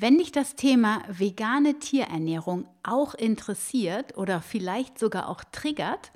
[0.00, 6.12] Wenn dich das Thema vegane Tierernährung auch interessiert oder vielleicht sogar auch triggert,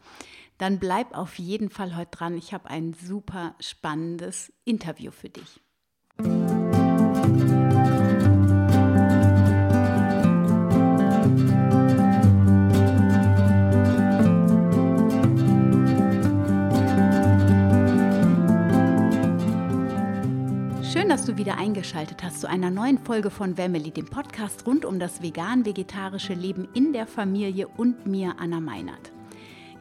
[0.56, 2.38] dann bleib auf jeden Fall heute dran.
[2.38, 5.60] Ich habe ein super spannendes Interview für dich.
[21.12, 24.98] Dass du wieder eingeschaltet hast zu einer neuen Folge von Wemmeli, dem Podcast rund um
[24.98, 29.12] das vegan-vegetarische Leben in der Familie und mir, Anna Meinert.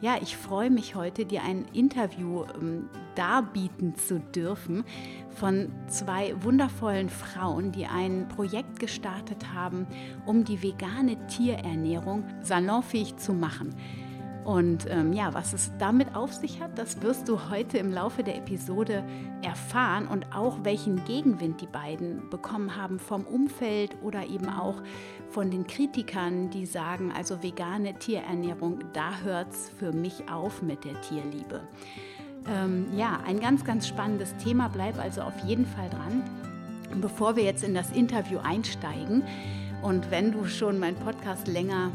[0.02, 4.84] Ja, ich freue mich heute, dir ein Interview ähm, darbieten zu dürfen
[5.30, 9.86] von zwei wundervollen Frauen, die ein Projekt gestartet haben,
[10.26, 13.74] um die vegane Tierernährung salonfähig zu machen.
[14.44, 18.24] Und ähm, ja, was es damit auf sich hat, das wirst du heute im Laufe
[18.24, 19.04] der Episode
[19.42, 24.82] erfahren und auch welchen Gegenwind die beiden bekommen haben vom Umfeld oder eben auch
[25.30, 30.84] von den Kritikern, die sagen, also vegane Tierernährung, da hört es für mich auf mit
[30.84, 31.60] der Tierliebe.
[32.48, 36.22] Ähm, ja, ein ganz, ganz spannendes Thema, bleib also auf jeden Fall dran.
[37.00, 39.22] Bevor wir jetzt in das Interview einsteigen
[39.82, 41.92] und wenn du schon meinen Podcast länger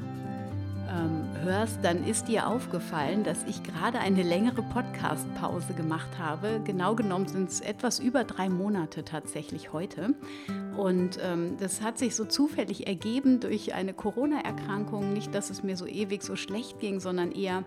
[0.89, 6.61] ähm, hörst, dann ist dir aufgefallen, dass ich gerade eine längere Podcast-Pause gemacht habe.
[6.63, 10.15] Genau genommen sind es etwas über drei Monate tatsächlich heute.
[10.77, 15.13] Und ähm, das hat sich so zufällig ergeben durch eine Corona-Erkrankung.
[15.13, 17.63] Nicht, dass es mir so ewig so schlecht ging, sondern eher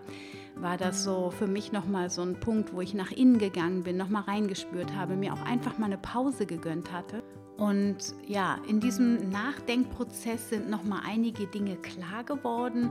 [0.55, 3.97] war das so für mich nochmal so ein Punkt, wo ich nach innen gegangen bin,
[3.97, 7.23] nochmal reingespürt habe, mir auch einfach mal eine Pause gegönnt hatte.
[7.61, 12.89] Und ja, in diesem Nachdenkprozess sind noch mal einige Dinge klar geworden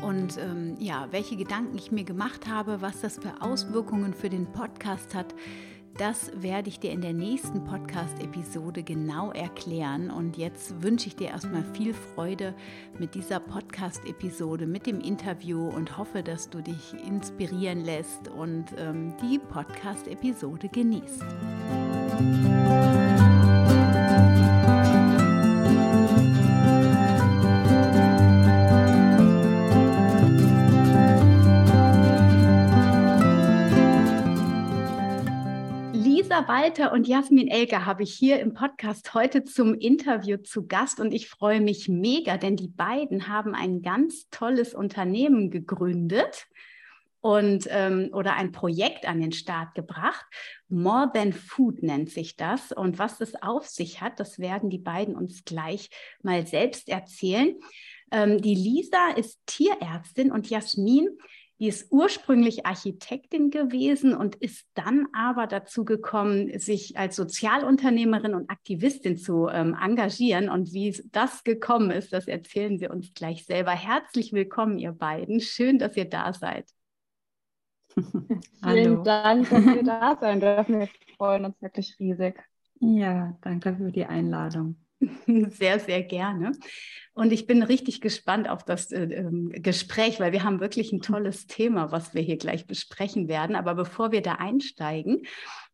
[0.00, 4.46] und ähm, ja, welche Gedanken ich mir gemacht habe, was das für Auswirkungen für den
[4.46, 5.34] Podcast hat,
[5.98, 10.12] das werde ich dir in der nächsten Podcast-Episode genau erklären.
[10.12, 12.54] Und jetzt wünsche ich dir erstmal viel Freude
[13.00, 19.14] mit dieser Podcast-Episode, mit dem Interview und hoffe, dass du dich inspirieren lässt und ähm,
[19.20, 21.24] die Podcast-Episode genießt.
[36.22, 41.00] Lisa Walter und Jasmin Elke habe ich hier im Podcast heute zum Interview zu Gast
[41.00, 46.46] und ich freue mich mega, denn die beiden haben ein ganz tolles Unternehmen gegründet
[47.20, 50.24] und ähm, oder ein Projekt an den Start gebracht.
[50.68, 52.70] More Than Food nennt sich das.
[52.70, 55.90] Und was das auf sich hat, das werden die beiden uns gleich
[56.22, 57.56] mal selbst erzählen.
[58.12, 61.08] Ähm, die Lisa ist Tierärztin und Jasmin
[61.62, 68.50] die ist ursprünglich Architektin gewesen und ist dann aber dazu gekommen, sich als Sozialunternehmerin und
[68.50, 70.48] Aktivistin zu ähm, engagieren.
[70.48, 73.70] Und wie das gekommen ist, das erzählen Sie uns gleich selber.
[73.70, 75.38] Herzlich willkommen, ihr beiden.
[75.38, 76.68] Schön, dass ihr da seid.
[78.64, 80.80] Vielen Dank, dass wir da sein dürfen.
[80.80, 82.42] Wir freuen uns wirklich riesig.
[82.80, 84.81] Ja, danke für die Einladung.
[85.50, 86.52] Sehr, sehr gerne.
[87.14, 91.00] Und ich bin richtig gespannt auf das äh, ähm, Gespräch, weil wir haben wirklich ein
[91.00, 93.56] tolles Thema, was wir hier gleich besprechen werden.
[93.56, 95.22] Aber bevor wir da einsteigen,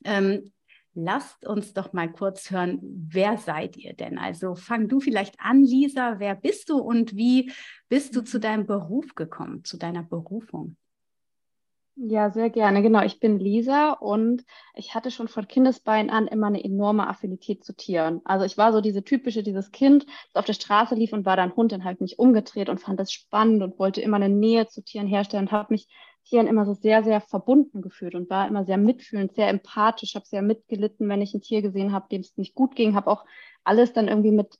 [0.04, 0.52] ähm,
[0.94, 4.18] lasst uns doch mal kurz hören, wer seid ihr denn?
[4.18, 6.18] Also fang du vielleicht an, Lisa.
[6.18, 7.52] Wer bist du und wie
[7.88, 10.76] bist du zu deinem Beruf gekommen, zu deiner Berufung?
[12.00, 12.80] Ja, sehr gerne.
[12.82, 14.44] Genau, ich bin Lisa und
[14.74, 18.20] ich hatte schon von Kindesbein an immer eine enorme Affinität zu Tieren.
[18.24, 21.36] Also ich war so diese typische, dieses Kind, das auf der Straße lief und war
[21.36, 24.68] dann Hund und halt mich umgedreht und fand das spannend und wollte immer eine Nähe
[24.68, 25.88] zu Tieren herstellen und habe mich
[26.24, 30.26] Tieren immer so sehr, sehr verbunden gefühlt und war immer sehr mitfühlend, sehr empathisch, habe
[30.26, 33.24] sehr mitgelitten, wenn ich ein Tier gesehen habe, dem es nicht gut ging, habe auch
[33.64, 34.56] alles dann irgendwie mit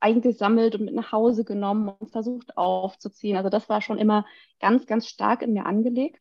[0.00, 3.36] eingesammelt und mit nach Hause genommen und versucht aufzuziehen.
[3.36, 4.24] Also das war schon immer
[4.60, 6.20] ganz, ganz stark in mir angelegt.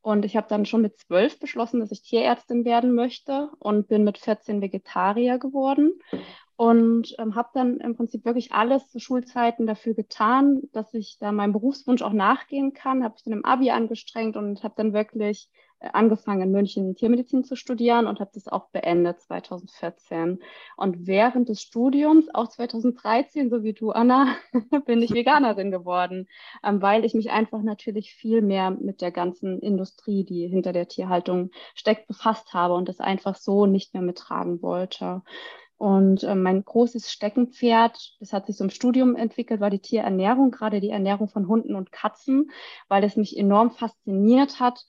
[0.00, 4.04] Und ich habe dann schon mit zwölf beschlossen, dass ich Tierärztin werden möchte und bin
[4.04, 6.00] mit 14 Vegetarier geworden
[6.58, 11.30] und ähm, habe dann im Prinzip wirklich alles zu Schulzeiten dafür getan, dass ich da
[11.30, 13.04] meinem Berufswunsch auch nachgehen kann.
[13.04, 15.48] Habe ich dann im Abi angestrengt und habe dann wirklich
[15.80, 20.40] angefangen in München Tiermedizin zu studieren und habe das auch beendet 2014.
[20.76, 24.34] Und während des Studiums, auch 2013, so wie du, Anna,
[24.86, 26.28] bin ich Veganerin geworden,
[26.64, 30.88] ähm, weil ich mich einfach natürlich viel mehr mit der ganzen Industrie, die hinter der
[30.88, 35.22] Tierhaltung steckt, befasst habe und das einfach so nicht mehr mittragen wollte.
[35.76, 40.50] Und äh, mein großes Steckenpferd, das hat sich so im Studium entwickelt, war die Tierernährung,
[40.50, 42.50] gerade die Ernährung von Hunden und Katzen,
[42.88, 44.84] weil es mich enorm fasziniert hat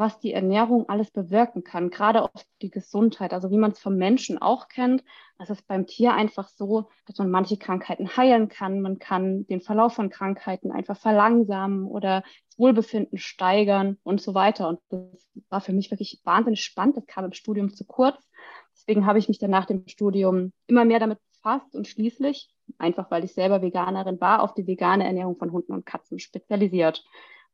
[0.00, 2.30] was die Ernährung alles bewirken kann, gerade auf
[2.62, 3.34] die Gesundheit.
[3.34, 5.04] Also wie man es vom Menschen auch kennt,
[5.38, 8.80] es ist beim Tier einfach so, dass man manche Krankheiten heilen kann.
[8.80, 14.68] Man kann den Verlauf von Krankheiten einfach verlangsamen oder das Wohlbefinden steigern und so weiter.
[14.70, 16.96] Und das war für mich wirklich wahnsinnig spannend.
[16.96, 18.26] Das kam im Studium zu kurz.
[18.72, 22.48] Deswegen habe ich mich dann nach dem Studium immer mehr damit befasst und schließlich,
[22.78, 27.04] einfach weil ich selber Veganerin war, auf die vegane Ernährung von Hunden und Katzen spezialisiert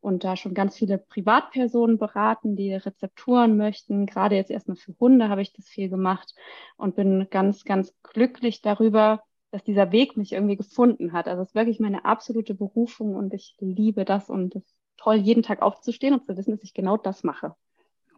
[0.01, 4.07] und da schon ganz viele Privatpersonen beraten, die Rezepturen möchten.
[4.07, 6.35] Gerade jetzt erstmal für Hunde habe ich das viel gemacht
[6.77, 11.29] und bin ganz, ganz glücklich darüber, dass dieser Weg mich irgendwie gefunden hat.
[11.29, 15.17] Also es ist wirklich meine absolute Berufung und ich liebe das und es ist toll,
[15.17, 17.55] jeden Tag aufzustehen und zu wissen, dass ich genau das mache.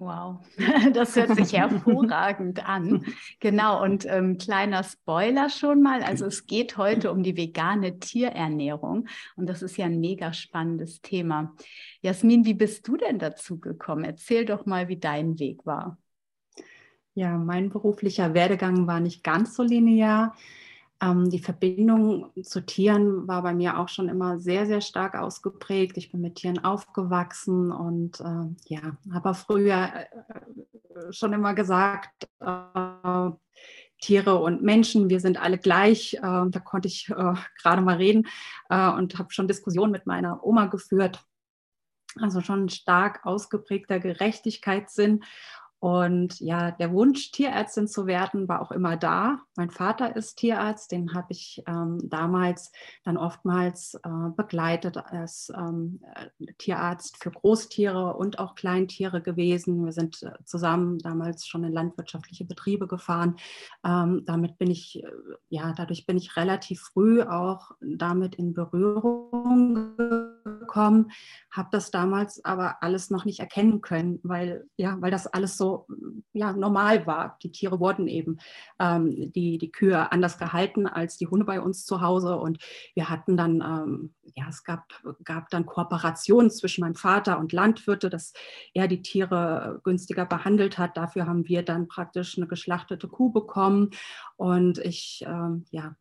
[0.00, 0.39] Wow,
[0.93, 3.05] das hört sich hervorragend an.
[3.41, 6.05] Genau, und ähm, kleiner Spoiler schon mal.
[6.05, 11.00] Also es geht heute um die vegane Tierernährung und das ist ja ein mega spannendes
[11.00, 11.55] Thema.
[12.00, 14.05] Jasmin, wie bist du denn dazu gekommen?
[14.05, 15.99] Erzähl doch mal, wie dein Weg war.
[17.15, 20.37] Ja, mein beruflicher Werdegang war nicht ganz so linear.
[21.00, 25.97] Ähm, die Verbindung zu Tieren war bei mir auch schon immer sehr, sehr stark ausgeprägt.
[25.97, 33.31] Ich bin mit Tieren aufgewachsen und äh, ja, habe früher äh, schon immer gesagt, äh,
[34.00, 36.15] Tiere und Menschen, wir sind alle gleich.
[36.15, 38.27] Äh, da konnte ich äh, gerade mal reden
[38.69, 41.25] äh, und habe schon Diskussionen mit meiner Oma geführt.
[42.21, 45.23] Also schon ein stark ausgeprägter Gerechtigkeitssinn.
[45.81, 49.39] Und ja, der Wunsch, Tierärztin zu werden, war auch immer da.
[49.57, 52.73] Mein Vater ist Tierarzt, den habe ich ähm, damals
[53.05, 59.85] dann oftmals äh, begleitet als ähm, äh, Tierarzt für Großtiere und auch Kleintiere gewesen.
[59.85, 63.37] Wir sind äh, zusammen damals schon in landwirtschaftliche Betriebe gefahren.
[63.85, 65.09] Ähm, damit bin ich, äh,
[65.49, 69.97] ja, dadurch bin ich relativ früh auch damit in Berührung
[70.69, 71.11] gekommen,
[71.51, 75.68] habe das damals aber alles noch nicht erkennen können, weil, ja, weil das alles so
[76.32, 77.38] ja, normal war.
[77.43, 78.38] Die Tiere wurden eben,
[78.79, 82.37] ähm, die, die Kühe anders gehalten als die Hunde bei uns zu Hause.
[82.37, 82.59] Und
[82.94, 84.85] wir hatten dann, ähm, ja, es gab,
[85.25, 88.32] gab dann Kooperationen zwischen meinem Vater und Landwirte, dass
[88.75, 90.97] er die Tiere günstiger behandelt hat.
[90.97, 93.91] Dafür haben wir dann praktisch eine geschlachtete Kuh bekommen.
[94.37, 95.97] Und ich, ähm, ja,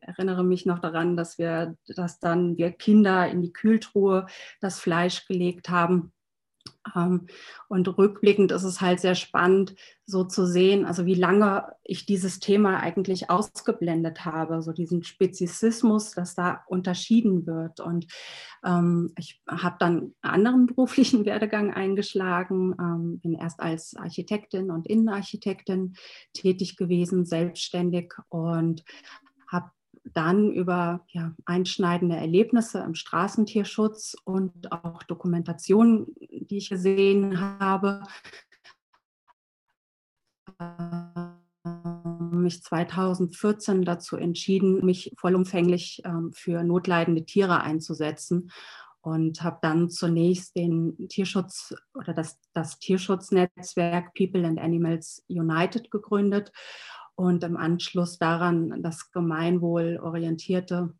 [0.00, 4.26] erinnere mich noch daran, dass wir, dass dann wir Kinder in die Kühltruhe
[4.60, 6.12] das Fleisch gelegt haben
[7.68, 9.74] und rückblickend ist es halt sehr spannend,
[10.06, 16.12] so zu sehen, also wie lange ich dieses Thema eigentlich ausgeblendet habe, so diesen Spezizismus,
[16.12, 17.80] dass da unterschieden wird.
[17.80, 18.06] Und
[18.64, 24.86] ähm, ich habe dann einen anderen beruflichen Werdegang eingeschlagen, ähm, bin erst als Architektin und
[24.86, 25.94] Innenarchitektin
[26.32, 28.84] tätig gewesen, selbstständig und
[30.04, 38.02] dann über ja, einschneidende Erlebnisse im Straßentierschutz und auch Dokumentationen, die ich gesehen habe,
[42.32, 48.50] mich 2014 dazu entschieden, mich vollumfänglich ähm, für notleidende Tiere einzusetzen
[49.02, 56.52] und habe dann zunächst den Tierschutz oder das, das Tierschutznetzwerk People and Animals United gegründet
[57.14, 60.94] und im Anschluss daran das gemeinwohlorientierte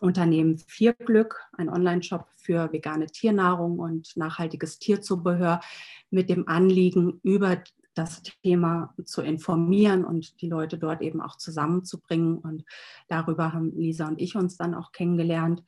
[0.00, 5.60] Unternehmen Vierglück, ein Online-Shop für vegane Tiernahrung und nachhaltiges Tierzubehör
[6.10, 7.62] mit dem Anliegen, über
[7.94, 12.38] das Thema zu informieren und die Leute dort eben auch zusammenzubringen.
[12.38, 12.64] Und
[13.08, 15.62] darüber haben Lisa und ich uns dann auch kennengelernt.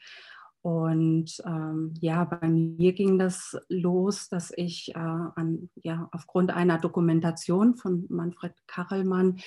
[0.63, 6.79] Und ähm, ja, bei mir ging das los, dass ich äh, an, ja, aufgrund einer
[6.79, 9.41] Dokumentation von Manfred Kachelmann,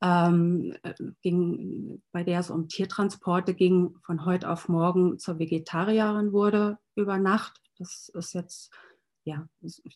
[0.00, 6.32] ähm, äh, ging, bei der es um Tiertransporte ging, von heute auf morgen zur Vegetarierin
[6.32, 7.60] wurde über Nacht.
[7.78, 8.72] Das ist jetzt,
[9.24, 9.46] ja,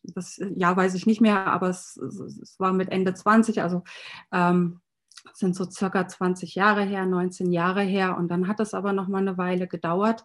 [0.03, 3.83] das, Jahr weiß ich nicht mehr, aber es, es war mit Ende 20, also
[4.31, 4.83] ähm,
[5.33, 8.17] sind so circa 20 Jahre her, 19 Jahre her.
[8.17, 10.25] Und dann hat es aber noch mal eine Weile gedauert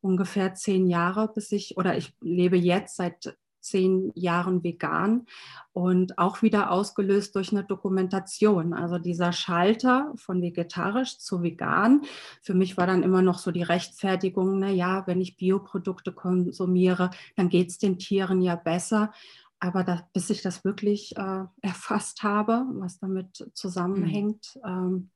[0.00, 5.26] ungefähr zehn Jahre, bis ich, oder ich lebe jetzt seit zehn Jahren vegan
[5.72, 8.72] und auch wieder ausgelöst durch eine Dokumentation.
[8.72, 12.02] Also dieser Schalter von vegetarisch zu vegan,
[12.40, 17.10] für mich war dann immer noch so die Rechtfertigung, na ja, wenn ich Bioprodukte konsumiere,
[17.36, 19.12] dann geht es den Tieren ja besser.
[19.60, 24.68] Aber da, bis ich das wirklich äh, erfasst habe, was damit zusammenhängt, mhm.
[24.68, 25.10] ähm,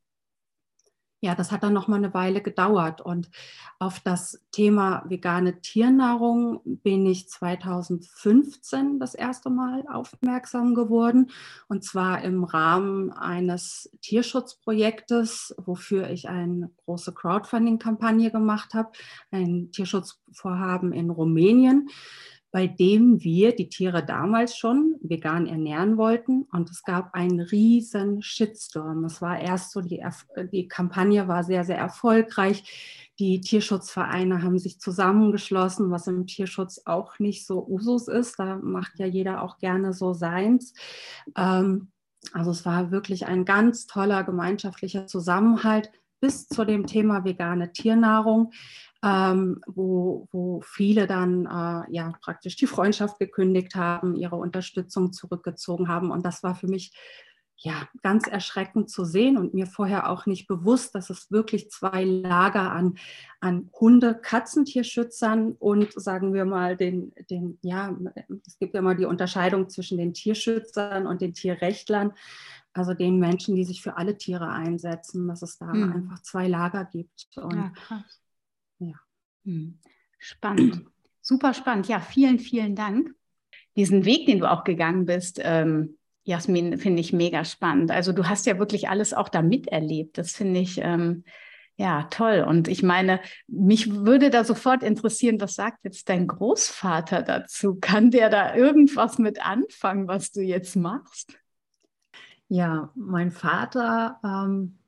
[1.24, 3.00] ja, das hat dann noch mal eine Weile gedauert.
[3.00, 3.30] Und
[3.78, 11.30] auf das Thema vegane Tiernahrung bin ich 2015 das erste Mal aufmerksam geworden.
[11.66, 18.92] Und zwar im Rahmen eines Tierschutzprojektes, wofür ich eine große Crowdfunding-Kampagne gemacht habe,
[19.30, 21.88] ein Tierschutzvorhaben in Rumänien
[22.54, 26.44] bei dem wir die Tiere damals schon vegan ernähren wollten.
[26.52, 29.04] Und es gab einen riesen Shitstorm.
[29.06, 30.00] Es war erst so, die,
[30.52, 33.10] die Kampagne war sehr, sehr erfolgreich.
[33.18, 38.38] Die Tierschutzvereine haben sich zusammengeschlossen, was im Tierschutz auch nicht so Usus ist.
[38.38, 40.74] Da macht ja jeder auch gerne so seins.
[41.36, 41.88] Ähm,
[42.32, 48.52] also es war wirklich ein ganz toller gemeinschaftlicher Zusammenhalt bis zu dem Thema vegane Tiernahrung
[49.04, 55.88] ähm, wo, wo viele dann äh, ja praktisch die Freundschaft gekündigt haben, ihre Unterstützung zurückgezogen
[55.88, 56.10] haben.
[56.10, 56.92] Und das war für mich
[57.56, 62.04] ja ganz erschreckend zu sehen und mir vorher auch nicht bewusst, dass es wirklich zwei
[62.04, 62.94] Lager an,
[63.40, 67.94] an Hunde, Katzentierschützern und sagen wir mal den, den, ja,
[68.46, 72.12] es gibt ja immer die Unterscheidung zwischen den Tierschützern und den Tierrechtlern
[72.76, 75.92] also den Menschen, die sich für alle Tiere einsetzen, dass es da hm.
[75.92, 77.28] einfach zwei Lager gibt.
[77.36, 78.23] Und ja, krass.
[78.78, 78.94] Ja.
[79.44, 79.78] Hm.
[80.18, 80.84] Spannend.
[81.20, 81.88] Super spannend.
[81.88, 83.14] Ja, vielen, vielen Dank.
[83.76, 87.90] Diesen Weg, den du auch gegangen bist, ähm, Jasmin, finde ich mega spannend.
[87.90, 90.16] Also du hast ja wirklich alles auch da miterlebt.
[90.16, 91.24] Das finde ich ähm,
[91.76, 92.44] ja toll.
[92.46, 97.76] Und ich meine, mich würde da sofort interessieren, was sagt jetzt dein Großvater dazu?
[97.80, 101.38] Kann der da irgendwas mit anfangen, was du jetzt machst?
[102.48, 104.78] Ja, mein Vater ähm,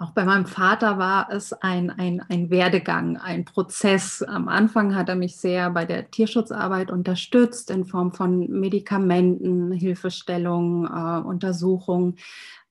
[0.00, 4.22] auch bei meinem Vater war es ein, ein, ein Werdegang, ein Prozess.
[4.22, 10.86] Am Anfang hat er mich sehr bei der Tierschutzarbeit unterstützt in Form von Medikamenten, Hilfestellungen,
[10.86, 12.16] äh, Untersuchungen.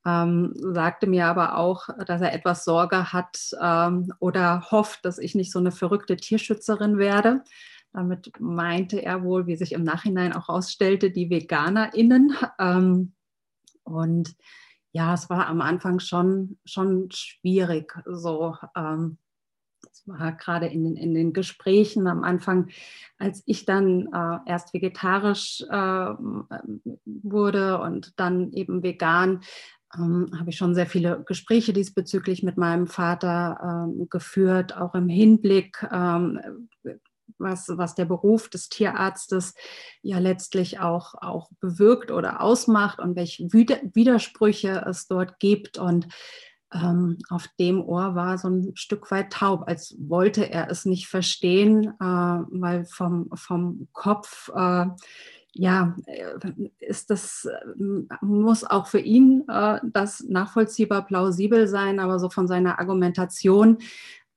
[0.08, 5.36] Ähm, sagte mir aber auch, dass er etwas Sorge hat ähm, oder hofft, dass ich
[5.36, 7.44] nicht so eine verrückte Tierschützerin werde.
[7.94, 12.36] Damit meinte er wohl, wie sich im Nachhinein auch herausstellte, die VeganerInnen.
[12.58, 13.14] Ähm,
[13.84, 14.36] und
[14.92, 17.94] ja, es war am Anfang schon, schon schwierig.
[18.06, 19.18] So, ähm,
[19.92, 22.70] es war gerade in den, in den Gesprächen am Anfang,
[23.18, 26.14] als ich dann äh, erst vegetarisch äh,
[27.06, 29.42] wurde und dann eben vegan,
[29.98, 35.10] ähm, habe ich schon sehr viele Gespräche diesbezüglich mit meinem Vater ähm, geführt, auch im
[35.10, 36.70] Hinblick, ähm,
[37.38, 39.54] was, was der Beruf des Tierarztes
[40.02, 45.78] ja letztlich auch, auch bewirkt oder ausmacht und welche Widersprüche es dort gibt.
[45.78, 46.08] Und
[46.74, 51.08] ähm, auf dem Ohr war so ein Stück weit taub, als wollte er es nicht
[51.08, 54.86] verstehen, äh, weil vom, vom Kopf äh,
[55.54, 62.20] ja, äh, ist das, äh, muss auch für ihn äh, das nachvollziehbar plausibel sein, aber
[62.20, 63.80] so von seiner Argumentation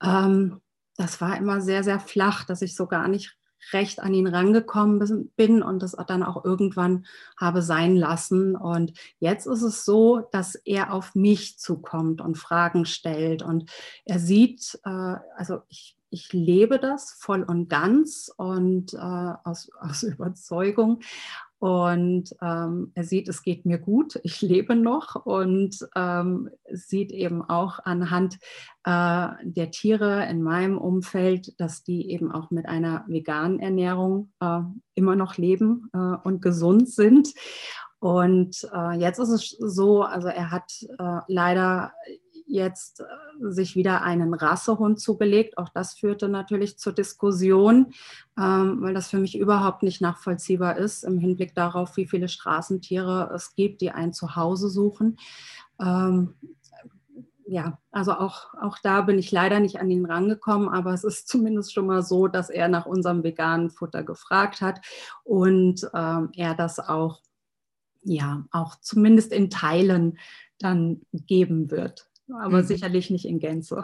[0.01, 0.59] ähm,
[0.97, 3.37] das war immer sehr, sehr flach, dass ich so gar nicht
[3.71, 7.05] recht an ihn rangekommen bin und das dann auch irgendwann
[7.39, 8.55] habe sein lassen.
[8.55, 13.71] Und jetzt ist es so, dass er auf mich zukommt und Fragen stellt und
[14.05, 20.03] er sieht, äh, also ich, ich lebe das voll und ganz und äh, aus, aus
[20.03, 20.99] Überzeugung.
[21.63, 27.41] Und ähm, er sieht, es geht mir gut, ich lebe noch und ähm, sieht eben
[27.41, 28.33] auch anhand
[28.83, 34.59] äh, der Tiere in meinem Umfeld, dass die eben auch mit einer veganen Ernährung äh,
[34.95, 37.29] immer noch leben äh, und gesund sind.
[37.99, 41.93] Und äh, jetzt ist es so, also er hat äh, leider
[42.47, 43.05] jetzt äh,
[43.39, 45.57] sich wieder einen Rassehund zugelegt.
[45.57, 47.93] Auch das führte natürlich zur Diskussion,
[48.37, 53.31] ähm, weil das für mich überhaupt nicht nachvollziehbar ist im Hinblick darauf, wie viele Straßentiere
[53.33, 55.17] es gibt, die ein Zuhause suchen.
[55.79, 56.35] Ähm,
[57.45, 61.27] ja, also auch, auch da bin ich leider nicht an ihn rangekommen, aber es ist
[61.27, 64.81] zumindest schon mal so, dass er nach unserem veganen Futter gefragt hat
[65.23, 67.21] und ähm, er das auch,
[68.03, 70.17] ja, auch zumindest in Teilen
[70.59, 72.63] dann geben wird aber mhm.
[72.63, 73.83] sicherlich nicht in Gänze.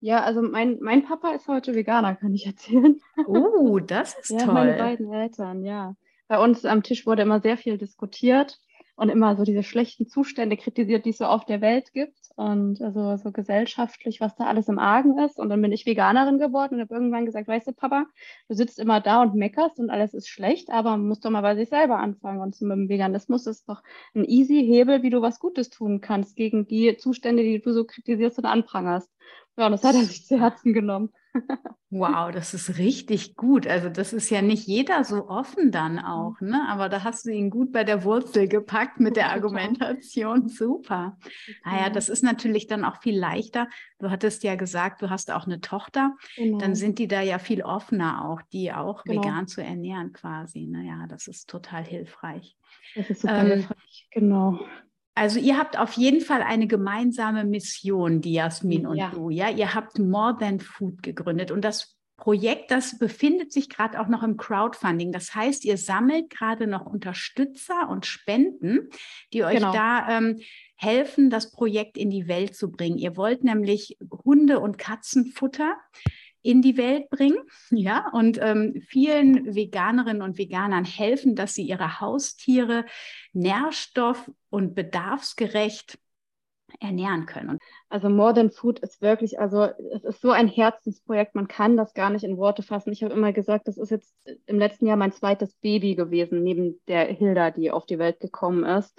[0.00, 3.00] Ja, also mein, mein Papa ist heute Veganer, kann ich erzählen.
[3.26, 4.54] Oh, das ist ja, toll.
[4.54, 5.96] Meine beiden Eltern, ja.
[6.28, 8.58] Bei uns am Tisch wurde immer sehr viel diskutiert
[8.96, 12.80] und immer so diese schlechten Zustände kritisiert, die es so auf der Welt gibt und
[12.80, 15.38] also so gesellschaftlich, was da alles im Argen ist.
[15.38, 18.06] Und dann bin ich Veganerin geworden und habe irgendwann gesagt, weißt du, Papa,
[18.48, 21.42] du sitzt immer da und meckerst und alles ist schlecht, aber man muss doch mal
[21.42, 22.40] bei sich selber anfangen.
[22.40, 23.82] Und mit dem Veganismus ist doch
[24.14, 27.84] ein easy Hebel, wie du was Gutes tun kannst gegen die Zustände, die du so
[27.84, 29.10] kritisierst und anprangerst.
[29.56, 31.10] Ja, und das hat er sich zu Herzen genommen.
[31.90, 33.68] Wow, das ist richtig gut.
[33.68, 36.66] Also das ist ja nicht jeder so offen dann auch, ne?
[36.68, 40.48] Aber da hast du ihn gut bei der Wurzel gepackt mit der Argumentation.
[40.48, 41.16] Super.
[41.64, 43.68] Naja, das ist natürlich dann auch viel leichter.
[44.00, 46.16] Du hattest ja gesagt, du hast auch eine Tochter.
[46.34, 46.58] Genau.
[46.58, 49.22] Dann sind die da ja viel offener auch, die auch genau.
[49.22, 50.66] vegan zu ernähren quasi.
[50.66, 52.56] Naja, das ist total hilfreich.
[52.96, 54.58] Das ist super ähm, hilfreich, genau.
[55.14, 59.10] Also ihr habt auf jeden Fall eine gemeinsame Mission, die Jasmin und ja.
[59.10, 59.30] du.
[59.30, 64.06] Ja, ihr habt More Than Food gegründet und das Projekt, das befindet sich gerade auch
[64.06, 65.10] noch im Crowdfunding.
[65.10, 68.88] Das heißt, ihr sammelt gerade noch Unterstützer und Spenden,
[69.32, 69.72] die euch genau.
[69.72, 70.40] da ähm,
[70.76, 72.98] helfen, das Projekt in die Welt zu bringen.
[72.98, 75.76] Ihr wollt nämlich Hunde- und Katzenfutter
[76.44, 77.38] in die Welt bringen,
[77.70, 82.84] ja, und ähm, vielen Veganerinnen und Veganern helfen, dass sie ihre Haustiere
[83.32, 85.98] nährstoff- und bedarfsgerecht
[86.80, 87.58] ernähren können.
[87.88, 91.94] Also More Than Food ist wirklich, also es ist so ein Herzensprojekt, man kann das
[91.94, 92.92] gar nicht in Worte fassen.
[92.92, 94.14] Ich habe immer gesagt, das ist jetzt
[94.46, 98.64] im letzten Jahr mein zweites Baby gewesen, neben der Hilda, die auf die Welt gekommen
[98.64, 98.98] ist.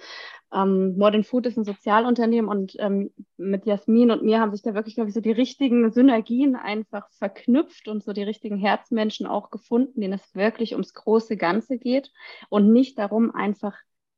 [0.52, 4.62] Ähm, More Than Food ist ein Sozialunternehmen und ähm, mit Jasmin und mir haben sich
[4.62, 9.26] da wirklich, glaube ich, so die richtigen Synergien einfach verknüpft und so die richtigen Herzmenschen
[9.26, 12.12] auch gefunden, denen es wirklich ums große Ganze geht
[12.48, 13.74] und nicht darum, einfach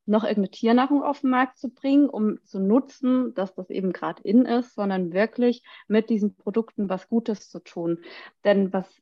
[0.09, 4.21] noch irgendeine Tiernahrung auf den Markt zu bringen, um zu nutzen, dass das eben gerade
[4.23, 7.99] in ist, sondern wirklich mit diesen Produkten was Gutes zu tun.
[8.43, 9.01] Denn was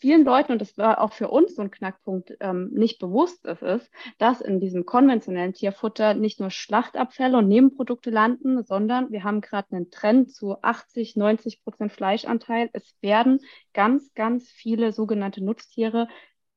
[0.00, 3.62] vielen Leuten, und das war auch für uns so ein Knackpunkt, ähm, nicht bewusst ist,
[3.62, 9.42] ist, dass in diesem konventionellen Tierfutter nicht nur Schlachtabfälle und Nebenprodukte landen, sondern wir haben
[9.42, 12.70] gerade einen Trend zu 80, 90 Prozent Fleischanteil.
[12.72, 13.40] Es werden
[13.74, 16.08] ganz, ganz viele sogenannte Nutztiere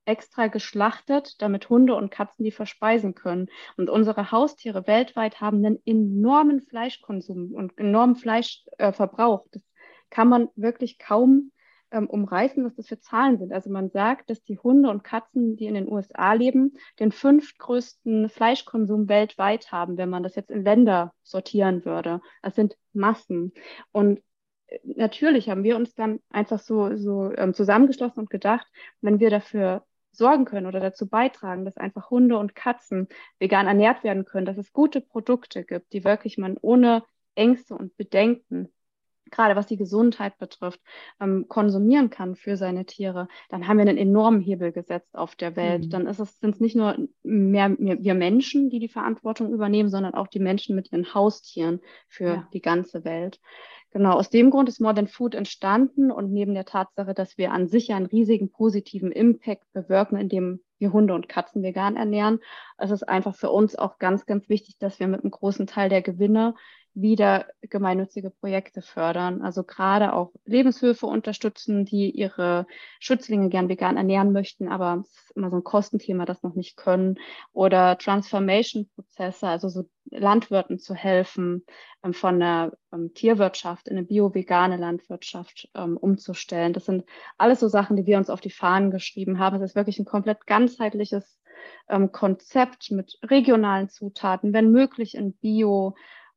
[0.05, 3.47] extra geschlachtet, damit Hunde und Katzen die verspeisen können.
[3.77, 9.45] Und unsere Haustiere weltweit haben einen enormen Fleischkonsum und enormen Fleischverbrauch.
[9.45, 9.63] Äh, das
[10.09, 11.51] kann man wirklich kaum
[11.93, 13.53] ähm, umreißen, was das für Zahlen sind.
[13.53, 18.29] Also man sagt, dass die Hunde und Katzen, die in den USA leben, den fünftgrößten
[18.29, 22.19] Fleischkonsum weltweit haben, wenn man das jetzt in Länder sortieren würde.
[22.41, 23.53] Das sind Massen.
[23.91, 24.21] Und
[24.67, 28.67] äh, natürlich haben wir uns dann einfach so, so ähm, zusammengeschlossen und gedacht,
[29.01, 33.07] wenn wir dafür sorgen können oder dazu beitragen, dass einfach Hunde und Katzen
[33.39, 37.03] vegan ernährt werden können, dass es gute Produkte gibt, die wirklich man ohne
[37.35, 38.71] Ängste und Bedenken
[39.33, 40.79] gerade was die Gesundheit betrifft,
[41.19, 45.55] ähm, konsumieren kann für seine Tiere, dann haben wir einen enormen Hebel gesetzt auf der
[45.55, 45.85] Welt.
[45.85, 45.89] Mhm.
[45.89, 49.89] Dann ist es, sind es nicht nur mehr, mehr, wir Menschen, die die Verantwortung übernehmen,
[49.89, 52.47] sondern auch die Menschen mit ihren Haustieren für ja.
[52.53, 53.39] die ganze Welt.
[53.93, 57.51] Genau, aus dem Grund ist More Than Food entstanden und neben der Tatsache, dass wir
[57.51, 62.39] an sich einen riesigen positiven Impact bewirken, indem wir Hunde und Katzen vegan ernähren,
[62.81, 65.89] ist es einfach für uns auch ganz, ganz wichtig, dass wir mit einem großen Teil
[65.89, 66.55] der Gewinne
[66.95, 69.41] wieder gemeinnützige Projekte fördern.
[69.41, 72.67] Also gerade auch Lebenshöfe unterstützen, die ihre
[72.99, 76.77] Schützlinge gern vegan ernähren möchten, aber es ist immer so ein Kostenthema, das noch nicht
[76.77, 77.15] können.
[77.51, 81.65] Oder Transformation-Prozesse, also so Landwirten zu helfen,
[82.03, 86.73] ähm, von der ähm, Tierwirtschaft in eine bio-vegane Landwirtschaft ähm, umzustellen.
[86.73, 87.05] Das sind
[87.37, 89.55] alles so Sachen, die wir uns auf die Fahnen geschrieben haben.
[89.55, 91.39] Es ist wirklich ein komplett ganzheitliches
[92.11, 95.95] Konzept mit regionalen Zutaten, wenn möglich in Bio,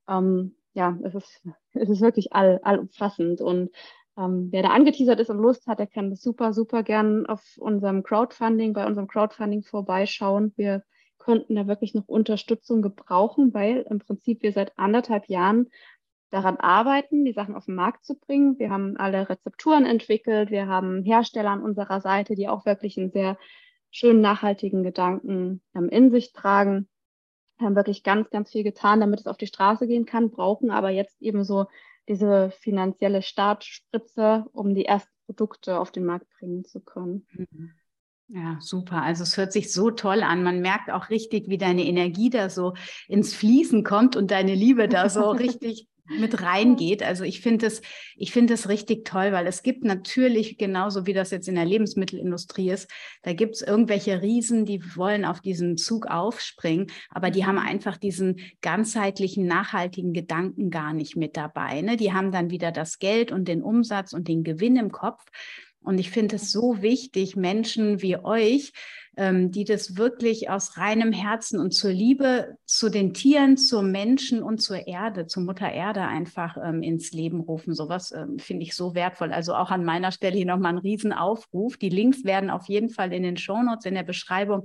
[0.08, 1.42] ähm, ja, es ist,
[1.72, 3.40] es ist wirklich all, allumfassend.
[3.40, 3.70] Und
[4.16, 7.42] ähm, wer da angeteasert ist und Lust hat, der kann das super, super gern auf
[7.58, 10.52] unserem Crowdfunding, bei unserem Crowdfunding vorbeischauen.
[10.56, 10.82] Wir
[11.18, 15.70] könnten da wirklich noch Unterstützung gebrauchen, weil im Prinzip wir seit anderthalb Jahren
[16.30, 18.58] daran arbeiten, die Sachen auf den Markt zu bringen.
[18.58, 23.10] Wir haben alle Rezepturen entwickelt, wir haben Hersteller an unserer Seite, die auch wirklich einen
[23.10, 23.38] sehr
[23.90, 26.88] schönen nachhaltigen Gedanken ähm, in sich tragen
[27.60, 30.90] haben wirklich ganz, ganz viel getan, damit es auf die Straße gehen kann, brauchen aber
[30.90, 31.66] jetzt eben so
[32.08, 37.26] diese finanzielle Startspritze, um die ersten Produkte auf den Markt bringen zu können.
[37.32, 37.72] Mhm.
[38.28, 39.02] Ja, super.
[39.02, 40.42] Also es hört sich so toll an.
[40.42, 42.74] Man merkt auch richtig, wie deine Energie da so
[43.06, 47.02] ins Fließen kommt und deine Liebe da so richtig mit reingeht.
[47.02, 47.82] Also ich finde es,
[48.16, 51.64] ich finde es richtig toll, weil es gibt natürlich genauso wie das jetzt in der
[51.64, 52.90] Lebensmittelindustrie ist,
[53.22, 57.66] da gibt es irgendwelche Riesen, die wollen auf diesen Zug aufspringen, aber die haben mhm.
[57.66, 61.82] einfach diesen ganzheitlichen, nachhaltigen Gedanken gar nicht mit dabei.
[61.82, 61.96] Ne?
[61.96, 65.22] Die haben dann wieder das Geld und den Umsatz und den Gewinn im Kopf.
[65.80, 68.72] Und ich finde es so wichtig, Menschen wie euch,
[69.16, 74.42] ähm, die das wirklich aus reinem Herzen und zur Liebe zu den Tieren, zu Menschen
[74.42, 77.74] und zur Erde, zur Mutter Erde einfach ähm, ins Leben rufen.
[77.74, 79.32] Sowas ähm, finde ich so wertvoll.
[79.32, 81.78] Also auch an meiner Stelle hier nochmal ein Riesenaufruf.
[81.78, 84.64] Die Links werden auf jeden Fall in den Shownotes, in der Beschreibung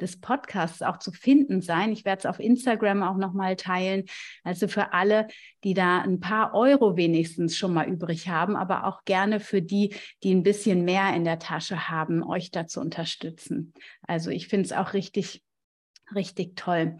[0.00, 1.92] des Podcasts auch zu finden sein.
[1.92, 4.04] Ich werde es auf Instagram auch nochmal teilen.
[4.42, 5.28] Also für alle,
[5.62, 9.94] die da ein paar Euro wenigstens schon mal übrig haben, aber auch gerne für die,
[10.24, 13.72] die ein bisschen mehr in der Tasche haben, euch da zu unterstützen.
[14.02, 15.42] Also ich finde es auch richtig,
[16.14, 16.96] richtig toll.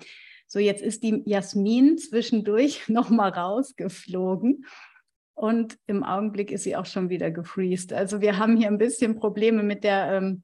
[0.47, 4.67] So, jetzt ist die Jasmin zwischendurch nochmal rausgeflogen.
[5.35, 7.95] Und im Augenblick ist sie auch schon wieder gefreezed.
[7.95, 10.43] Also wir haben hier ein bisschen Probleme mit der, ähm,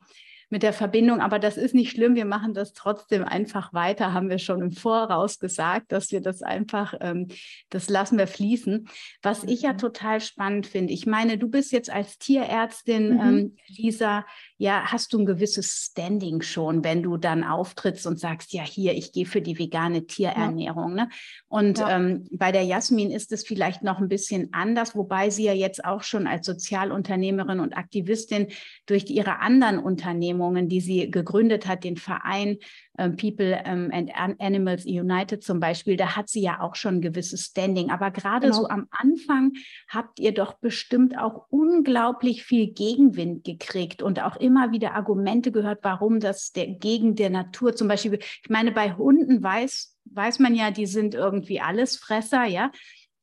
[0.50, 2.14] mit der Verbindung, aber das ist nicht schlimm.
[2.14, 6.42] Wir machen das trotzdem einfach weiter, haben wir schon im Voraus gesagt, dass wir das
[6.42, 7.28] einfach, ähm,
[7.68, 8.88] das lassen wir fließen.
[9.20, 9.78] Was ich ja mhm.
[9.78, 13.20] total spannend finde, ich meine, du bist jetzt als Tierärztin, mhm.
[13.20, 14.24] ähm, Lisa,
[14.60, 18.92] ja, hast du ein gewisses Standing schon, wenn du dann auftrittst und sagst, ja, hier,
[18.92, 20.96] ich gehe für die vegane Tierernährung.
[20.96, 21.04] Ja.
[21.04, 21.10] Ne?
[21.46, 21.96] Und ja.
[21.96, 25.84] ähm, bei der Jasmin ist es vielleicht noch ein bisschen anders, wobei sie ja jetzt
[25.84, 28.48] auch schon als Sozialunternehmerin und Aktivistin
[28.86, 32.58] durch ihre anderen Unternehmungen, die sie gegründet hat, den Verein
[32.98, 37.46] People ähm, and Animals United zum Beispiel, da hat sie ja auch schon ein gewisses
[37.46, 37.90] Standing.
[37.90, 38.60] Aber gerade genau.
[38.60, 39.52] so am Anfang
[39.88, 45.80] habt ihr doch bestimmt auch unglaublich viel Gegenwind gekriegt und auch immer wieder Argumente gehört,
[45.82, 50.54] warum das der, gegen der Natur zum Beispiel, ich meine, bei Hunden weiß, weiß man
[50.54, 52.70] ja, die sind irgendwie Allesfresser, ja.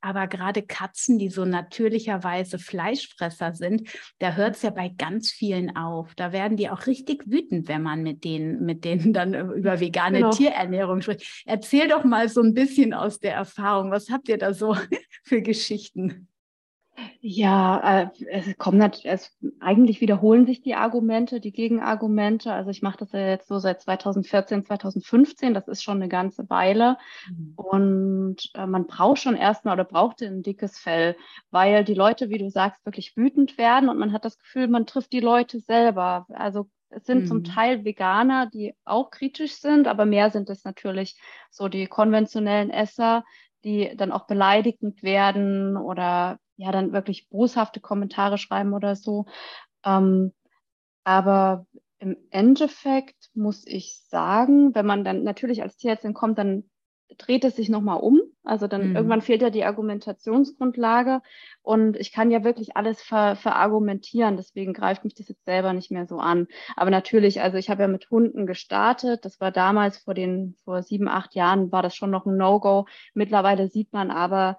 [0.06, 3.90] Aber gerade Katzen, die so natürlicherweise Fleischfresser sind,
[4.20, 6.14] da hört es ja bei ganz vielen auf.
[6.14, 10.20] Da werden die auch richtig wütend, wenn man mit denen, mit denen dann über vegane
[10.20, 10.30] genau.
[10.30, 11.44] Tierernährung spricht.
[11.48, 13.90] Erzähl doch mal so ein bisschen aus der Erfahrung.
[13.90, 14.78] Was habt ihr da so
[15.24, 16.28] für Geschichten?
[17.28, 22.54] Ja, äh, es kommen natürlich, eigentlich wiederholen sich die Argumente, die Gegenargumente.
[22.54, 26.48] Also ich mache das ja jetzt so seit 2014, 2015, das ist schon eine ganze
[26.52, 26.98] Weile.
[27.28, 27.54] Mhm.
[27.56, 31.18] Und äh, man braucht schon erstmal oder brauchte ein dickes Fell,
[31.50, 34.86] weil die Leute, wie du sagst, wirklich wütend werden und man hat das Gefühl, man
[34.86, 36.28] trifft die Leute selber.
[36.32, 37.26] Also es sind mhm.
[37.26, 42.70] zum Teil Veganer, die auch kritisch sind, aber mehr sind es natürlich so die konventionellen
[42.70, 43.24] Esser,
[43.64, 49.26] die dann auch beleidigend werden oder ja dann wirklich boshafte Kommentare schreiben oder so.
[49.84, 50.34] Ähm,
[51.04, 51.66] aber
[52.00, 56.70] im Endeffekt muss ich sagen, wenn man dann natürlich als Tierärztin kommt, dann
[57.18, 58.20] dreht es sich nochmal um.
[58.44, 58.96] Also dann mhm.
[58.96, 61.22] irgendwann fehlt ja die Argumentationsgrundlage
[61.62, 64.38] und ich kann ja wirklich alles ver verargumentieren.
[64.38, 66.48] Deswegen greift mich das jetzt selber nicht mehr so an.
[66.76, 69.26] Aber natürlich, also ich habe ja mit Hunden gestartet.
[69.26, 72.86] Das war damals vor den, vor sieben, acht Jahren war das schon noch ein No-Go.
[73.14, 74.58] Mittlerweile sieht man aber,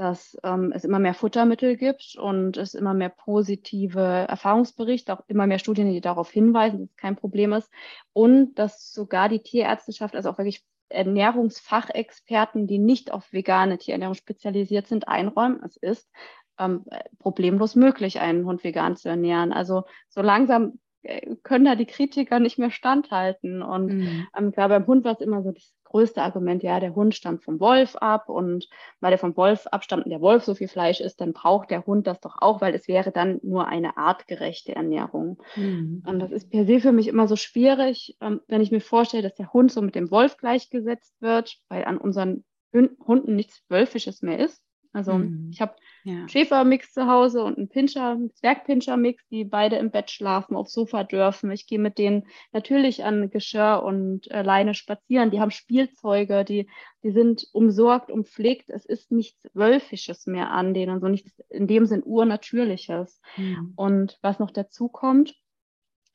[0.00, 5.46] dass ähm, es immer mehr Futtermittel gibt und es immer mehr positive Erfahrungsberichte, auch immer
[5.46, 7.70] mehr Studien, die darauf hinweisen, dass es kein Problem ist.
[8.14, 14.86] Und dass sogar die Tierärzteschaft, also auch wirklich Ernährungsfachexperten, die nicht auf vegane Tierernährung spezialisiert
[14.86, 15.62] sind, einräumen.
[15.66, 16.10] Es ist
[16.58, 16.86] ähm,
[17.18, 19.52] problemlos möglich, einen Hund vegan zu ernähren.
[19.52, 23.60] Also so langsam äh, können da die Kritiker nicht mehr standhalten.
[23.60, 24.26] Und mhm.
[24.34, 27.42] ähm, klar, beim Hund war es immer so das größte Argument, ja, der Hund stammt
[27.42, 28.68] vom Wolf ab und
[29.00, 31.84] weil er vom Wolf abstammt und der Wolf so viel Fleisch isst, dann braucht der
[31.84, 35.38] Hund das doch auch, weil es wäre dann nur eine artgerechte Ernährung.
[35.56, 36.02] Mhm.
[36.06, 39.24] Und das ist per se für mich immer so schwierig, ähm, wenn ich mir vorstelle,
[39.24, 44.22] dass der Hund so mit dem Wolf gleichgesetzt wird, weil an unseren Hunden nichts Wölfisches
[44.22, 44.62] mehr ist.
[44.92, 45.50] Also mhm.
[45.52, 46.28] ich habe ja.
[46.28, 51.50] Schäfermix zu Hause und einen Pinscher, Zwergpinscher-Mix, die beide im Bett schlafen, aufs Sofa dürfen.
[51.52, 55.30] Ich gehe mit denen natürlich an Geschirr und äh, Leine spazieren.
[55.30, 56.68] Die haben Spielzeuge, die,
[57.04, 58.70] die sind umsorgt, umpflegt.
[58.70, 63.20] Es ist nichts Wölfisches mehr an denen, so nichts in dem Sinn Urnatürliches.
[63.36, 63.72] Mhm.
[63.76, 65.36] Und was noch dazu kommt,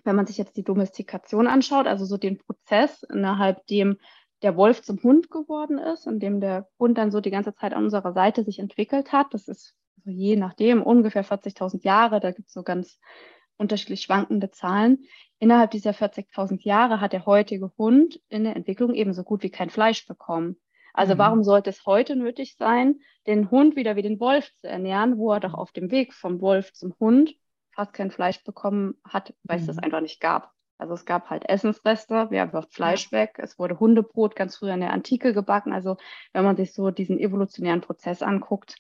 [0.04, 3.98] wenn man sich jetzt die Domestikation anschaut, also so den Prozess, innerhalb dem
[4.46, 7.74] der Wolf zum Hund geworden ist, in dem der Hund dann so die ganze Zeit
[7.74, 9.34] an unserer Seite sich entwickelt hat.
[9.34, 12.20] Das ist so je nachdem ungefähr 40.000 Jahre.
[12.20, 13.00] Da gibt es so ganz
[13.58, 15.06] unterschiedlich schwankende Zahlen.
[15.40, 19.72] Innerhalb dieser 40.000 Jahre hat der heutige Hund in der Entwicklung ebenso gut wie kein
[19.72, 20.58] Fleisch bekommen.
[20.94, 21.18] Also mhm.
[21.18, 25.34] warum sollte es heute nötig sein, den Hund wieder wie den Wolf zu ernähren, wo
[25.34, 27.36] er doch auf dem Weg vom Wolf zum Hund
[27.72, 29.68] fast kein Fleisch bekommen hat, weil es mhm.
[29.68, 30.55] das einfach nicht gab.
[30.78, 33.20] Also es gab halt Essensreste, wer wirft Fleisch ja.
[33.20, 33.36] weg.
[33.38, 35.74] Es wurde Hundebrot ganz früher in der Antike gebacken.
[35.74, 35.98] Also
[36.34, 38.76] wenn man sich so diesen evolutionären Prozess anguckt,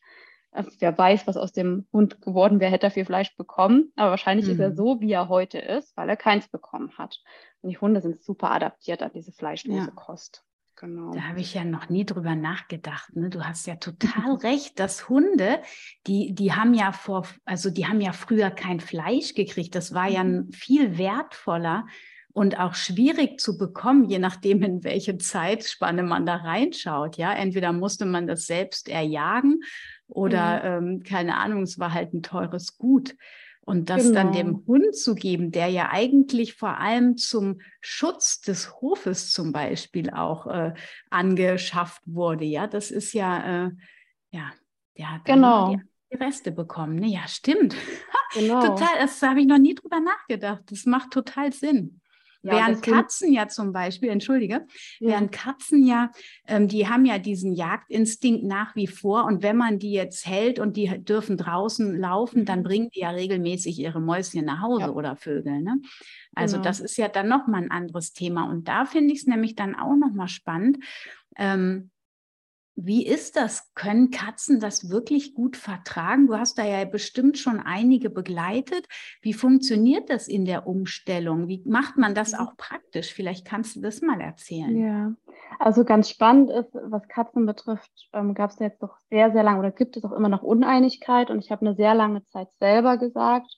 [0.51, 3.91] also wer weiß, was aus dem Hund geworden wäre, hätte er viel Fleisch bekommen.
[3.95, 4.53] Aber wahrscheinlich mhm.
[4.53, 4.75] ist er mhm.
[4.75, 7.21] so, wie er heute ist, weil er keins bekommen hat.
[7.62, 9.91] Und die Hunde sind super adaptiert an diese fleischlose ja.
[9.93, 10.45] Kost.
[10.77, 11.13] Genau.
[11.13, 13.15] Da habe ich ja noch nie drüber nachgedacht.
[13.15, 13.29] Ne?
[13.29, 15.61] Du hast ja total recht, dass Hunde,
[16.05, 19.73] die, die haben ja vor, also die haben ja früher kein Fleisch gekriegt.
[19.75, 20.51] Das war ja mhm.
[20.51, 21.85] viel wertvoller
[22.33, 27.15] und auch schwierig zu bekommen, je nachdem, in welche Zeitspanne man da reinschaut.
[27.15, 29.61] Ja, entweder musste man das selbst erjagen
[30.07, 30.88] oder mhm.
[30.88, 33.15] ähm, keine Ahnung, es war halt ein teures Gut.
[33.65, 34.13] Und das genau.
[34.13, 34.67] dann dem genau.
[34.67, 40.45] Hund zu geben, der ja eigentlich vor allem zum Schutz des Hofes zum Beispiel auch
[40.45, 40.73] äh,
[41.10, 43.71] angeschafft wurde, ja, das ist ja, äh,
[44.30, 44.51] ja,
[44.97, 45.75] der hat genau.
[46.12, 46.95] die Reste bekommen.
[46.95, 47.08] Ne?
[47.08, 47.75] Ja, stimmt.
[48.34, 48.60] Genau.
[48.60, 50.63] total, das habe ich noch nie drüber nachgedacht.
[50.65, 52.01] Das macht total Sinn.
[52.45, 54.65] Ja, während Katzen ja zum Beispiel, entschuldige,
[54.99, 55.12] ja.
[55.12, 56.12] während Katzen ja,
[56.47, 59.25] ähm, die haben ja diesen Jagdinstinkt nach wie vor.
[59.25, 62.63] Und wenn man die jetzt hält und die dürfen draußen laufen, dann mhm.
[62.63, 64.89] bringen die ja regelmäßig ihre Mäuschen nach Hause ja.
[64.91, 65.62] oder Vögel.
[65.62, 65.81] Ne?
[66.36, 66.65] Also genau.
[66.65, 68.47] das ist ja dann nochmal ein anderes Thema.
[68.49, 70.77] Und da finde ich es nämlich dann auch nochmal spannend.
[71.38, 71.89] Ähm,
[72.75, 73.73] wie ist das?
[73.73, 76.27] Können Katzen das wirklich gut vertragen?
[76.27, 78.88] Du hast da ja bestimmt schon einige begleitet.
[79.21, 81.47] Wie funktioniert das in der Umstellung?
[81.47, 82.39] Wie macht man das mhm.
[82.39, 83.13] auch praktisch?
[83.13, 84.77] Vielleicht kannst du das mal erzählen.
[84.77, 85.13] Ja,
[85.57, 89.59] also ganz spannend ist, was Katzen betrifft, ähm, gab es jetzt doch sehr, sehr lange
[89.59, 91.29] oder gibt es auch immer noch Uneinigkeit.
[91.29, 93.55] Und ich habe eine sehr lange Zeit selber gesagt,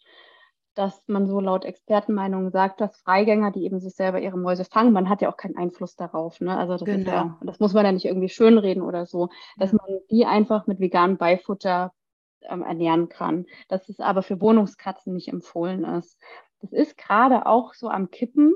[0.77, 4.93] dass man so laut Expertenmeinungen sagt, dass Freigänger, die eben sich selber ihre Mäuse fangen,
[4.93, 6.39] man hat ja auch keinen Einfluss darauf.
[6.39, 6.55] Ne?
[6.55, 7.11] Also das, genau.
[7.11, 9.79] ja, das muss man ja nicht irgendwie schönreden oder so, dass ja.
[9.81, 11.93] man die einfach mit veganem Beifutter
[12.41, 13.47] ähm, ernähren kann.
[13.69, 16.19] Dass es aber für Wohnungskatzen nicht empfohlen ist.
[16.61, 18.53] Das ist gerade auch so am Kippen.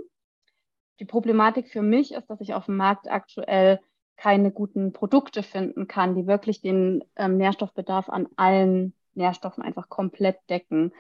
[1.00, 3.80] Die Problematik für mich ist, dass ich auf dem Markt aktuell
[4.16, 10.38] keine guten Produkte finden kann, die wirklich den ähm, Nährstoffbedarf an allen Nährstoffen einfach komplett
[10.50, 10.94] decken.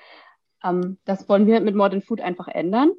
[0.63, 2.91] Ähm, das wollen wir mit Modern Food einfach ändern.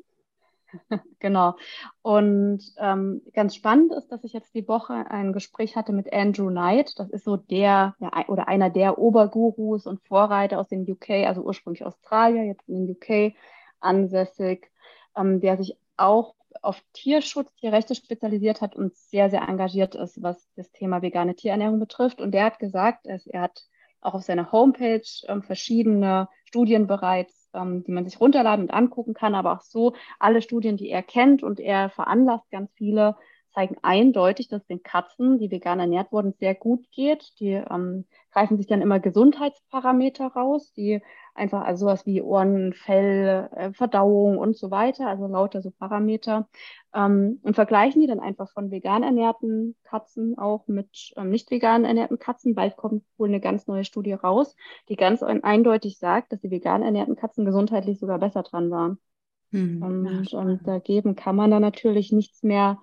[1.18, 1.54] genau.
[2.02, 6.48] Und ähm, ganz spannend ist, dass ich jetzt die Woche ein Gespräch hatte mit Andrew
[6.48, 6.98] Knight.
[6.98, 11.42] Das ist so der ja, oder einer der Obergurus und Vorreiter aus den UK, also
[11.42, 13.34] ursprünglich Australier, jetzt in den UK
[13.80, 14.70] ansässig,
[15.16, 20.48] ähm, der sich auch auf Tierschutz, Tierrechte spezialisiert hat und sehr, sehr engagiert ist, was
[20.56, 22.20] das Thema vegane Tierernährung betrifft.
[22.20, 23.64] Und der hat gesagt, er hat
[24.00, 29.14] auch auf seiner Homepage ähm, verschiedene Studien bereits ähm, die man sich runterladen und angucken
[29.14, 33.16] kann, aber auch so alle Studien, die er kennt und er veranlasst ganz viele,
[33.54, 37.38] zeigen eindeutig, dass den Katzen, die vegan ernährt wurden, sehr gut geht.
[37.38, 41.02] Die ähm, greifen sich dann immer Gesundheitsparameter raus, die
[41.34, 46.48] einfach also sowas wie Ohren, Fell, äh, Verdauung und so weiter, also lauter so Parameter.
[46.94, 51.84] Ähm, und vergleichen die dann einfach von vegan ernährten Katzen auch mit ähm, nicht vegan
[51.84, 52.54] ernährten Katzen.
[52.54, 54.56] Bald kommt wohl eine ganz neue Studie raus,
[54.88, 58.98] die ganz eindeutig sagt, dass die vegan ernährten Katzen gesundheitlich sogar besser dran waren.
[59.50, 59.82] Mhm.
[59.82, 62.78] Und, und dagegen kann man dann natürlich nichts mehr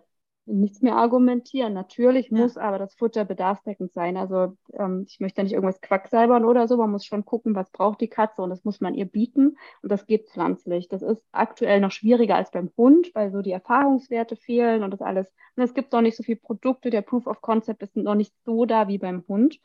[0.50, 1.74] nichts mehr argumentieren.
[1.74, 2.38] Natürlich ja.
[2.38, 4.18] muss aber das Futter bedarfsdeckend sein.
[4.18, 6.78] Also ähm, ich möchte nicht irgendwas quacksalbern oder so.
[6.78, 9.58] Man muss schon gucken, was braucht die Katze und das muss man ihr bieten.
[9.82, 10.88] Und das geht pflanzlich.
[10.90, 15.02] Das ist aktuell noch schwieriger als beim Hund, weil so die Erfahrungswerte fehlen und das
[15.02, 15.32] alles.
[15.56, 16.90] Und es gibt noch nicht so viele Produkte.
[16.90, 19.60] Der Proof of Concept ist noch nicht so da wie beim Hund.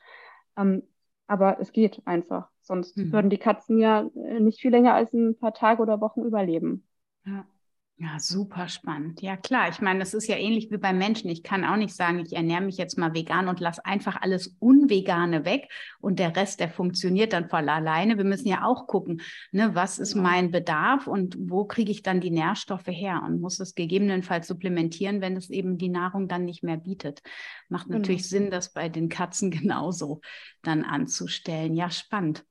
[0.57, 0.83] Ähm,
[1.27, 2.51] aber es geht einfach.
[2.61, 3.13] Sonst mhm.
[3.13, 6.87] würden die Katzen ja äh, nicht viel länger als ein paar Tage oder Wochen überleben.
[7.25, 7.47] Ja.
[7.97, 9.23] Ja, super spannend.
[9.23, 9.69] Ja, klar.
[9.69, 11.31] Ich meine, das ist ja ähnlich wie beim Menschen.
[11.31, 14.57] Ich kann auch nicht sagen, ich ernähre mich jetzt mal vegan und lasse einfach alles
[14.59, 15.69] Unvegane weg
[16.01, 18.17] und der Rest, der funktioniert dann voll alleine.
[18.17, 22.21] Wir müssen ja auch gucken, ne, was ist mein Bedarf und wo kriege ich dann
[22.21, 26.65] die Nährstoffe her und muss es gegebenenfalls supplementieren, wenn es eben die Nahrung dann nicht
[26.65, 27.23] mehr bietet.
[27.69, 27.99] Macht genau.
[27.99, 28.43] natürlich genau.
[28.43, 30.21] Sinn, das bei den Katzen genauso
[30.63, 31.77] dann anzustellen.
[31.77, 32.45] Ja, spannend.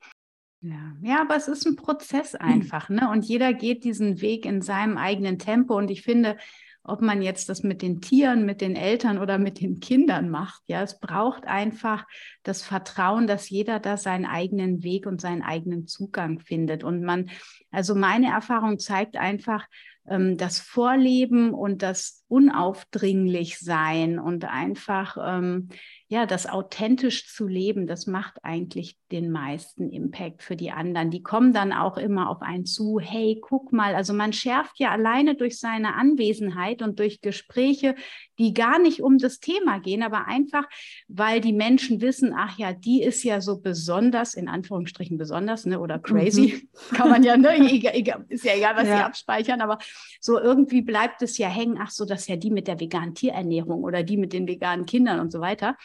[0.64, 2.40] Ja, ja, aber es ist ein Prozess hm.
[2.40, 3.10] einfach, ne?
[3.10, 5.76] Und jeder geht diesen Weg in seinem eigenen Tempo.
[5.76, 6.38] Und ich finde,
[6.84, 10.62] ob man jetzt das mit den Tieren, mit den Eltern oder mit den Kindern macht,
[10.68, 12.06] ja, es braucht einfach
[12.44, 16.84] das Vertrauen, dass jeder da seinen eigenen Weg und seinen eigenen Zugang findet.
[16.86, 17.30] Und man,
[17.72, 19.68] also meine Erfahrung zeigt einfach,
[20.08, 25.70] ähm, das Vorleben und das unaufdringlich sein und einfach ähm,
[26.14, 31.10] ja, das authentisch zu leben, das macht eigentlich den meisten Impact für die anderen.
[31.10, 34.92] Die kommen dann auch immer auf einen zu, hey, guck mal, also man schärft ja
[34.92, 37.96] alleine durch seine Anwesenheit und durch Gespräche,
[38.38, 40.66] die gar nicht um das Thema gehen, aber einfach,
[41.08, 45.80] weil die Menschen wissen, ach ja, die ist ja so besonders, in Anführungsstrichen besonders, ne,
[45.80, 46.96] oder crazy, mhm.
[46.96, 47.56] kann man ja, ne,
[47.94, 48.98] egal, ist ja egal, was ja.
[48.98, 49.80] sie abspeichern, aber
[50.22, 53.16] so irgendwie bleibt es ja hängen, ach so, das ist ja die mit der veganen
[53.16, 55.78] Tierernährung oder die mit den veganen Kindern und so weiter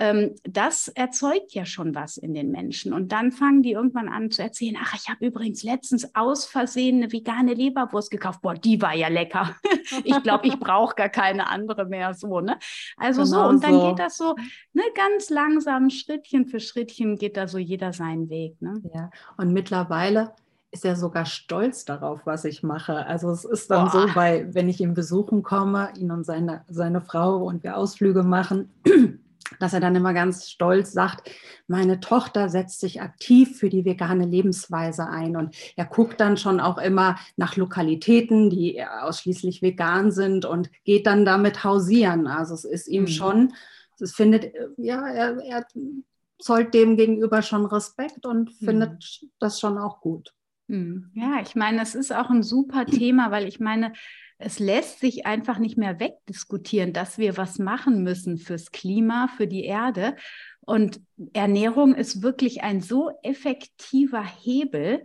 [0.00, 2.94] ähm, das erzeugt ja schon was in den Menschen.
[2.94, 6.96] Und dann fangen die irgendwann an zu erzählen, ach, ich habe übrigens letztens aus Versehen
[6.96, 8.40] eine vegane Leberwurst gekauft.
[8.40, 9.54] Boah, die war ja lecker.
[10.04, 12.14] ich glaube, ich brauche gar keine andere mehr.
[12.14, 12.58] So, ne?
[12.96, 13.88] Also genau so, und dann so.
[13.88, 14.34] geht das so
[14.72, 18.60] ne, ganz langsam, Schrittchen für Schrittchen geht da so jeder seinen Weg.
[18.62, 18.80] Ne?
[18.94, 20.32] Ja, und mittlerweile
[20.72, 23.06] ist er sogar stolz darauf, was ich mache.
[23.06, 24.08] Also es ist dann Boah.
[24.08, 28.22] so, weil wenn ich ihn besuchen komme, ihn und seine, seine Frau und wir Ausflüge
[28.22, 28.70] machen,
[29.58, 31.28] dass er dann immer ganz stolz sagt,
[31.66, 35.36] meine Tochter setzt sich aktiv für die vegane Lebensweise ein.
[35.36, 41.06] Und er guckt dann schon auch immer nach Lokalitäten, die ausschließlich vegan sind und geht
[41.06, 42.28] dann damit hausieren.
[42.28, 43.08] Also es ist ihm mhm.
[43.08, 43.52] schon,
[43.98, 45.66] es findet, ja, er, er
[46.38, 48.64] zollt dem gegenüber schon Respekt und mhm.
[48.64, 50.32] findet das schon auch gut.
[50.70, 51.10] Hm.
[51.14, 53.92] Ja, ich meine, es ist auch ein super Thema, weil ich meine,
[54.38, 59.46] es lässt sich einfach nicht mehr wegdiskutieren, dass wir was machen müssen fürs Klima, für
[59.46, 60.16] die Erde.
[60.60, 61.00] Und
[61.32, 65.04] Ernährung ist wirklich ein so effektiver Hebel